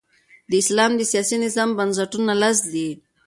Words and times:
د 0.49 0.51
اسلام 0.61 0.91
د 0.97 1.01
سیاسي 1.11 1.37
نظام 1.45 1.69
بنسټونه 1.77 2.33
لس 2.41 2.57
دي. 2.73 2.89